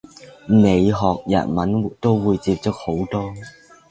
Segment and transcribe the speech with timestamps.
[0.47, 0.95] 你學
[1.27, 3.21] 日文都會接觸好多